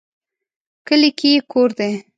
[0.87, 1.91] کلي کې یې کور دی